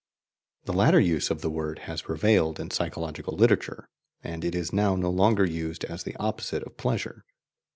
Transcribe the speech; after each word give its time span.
The 0.65 0.73
latter 0.73 0.99
use 0.99 1.29
of 1.29 1.41
the 1.41 1.49
word 1.51 1.77
has 1.85 2.01
prevailed 2.01 2.59
in 2.59 2.71
psychological 2.71 3.35
literature, 3.37 3.87
and 4.23 4.43
it 4.43 4.55
is 4.55 4.73
now 4.73 4.95
no 4.95 5.11
longer 5.11 5.45
used 5.45 5.85
as 5.85 6.01
the 6.01 6.15
opposite 6.15 6.63
of 6.63 6.75
"pleasure." 6.75 7.23